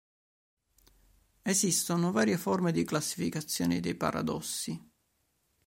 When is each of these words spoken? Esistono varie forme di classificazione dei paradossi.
Esistono 1.43 2.11
varie 2.11 2.39
forme 2.39 2.71
di 2.71 2.83
classificazione 2.83 3.79
dei 3.79 3.93
paradossi. 3.93 4.91